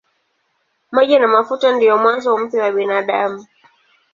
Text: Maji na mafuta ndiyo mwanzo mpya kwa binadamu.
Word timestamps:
Maji 0.91 1.19
na 1.19 1.27
mafuta 1.27 1.67
ndiyo 1.75 1.95
mwanzo 2.01 2.29
mpya 2.41 2.61
kwa 2.63 2.71
binadamu. 2.75 3.39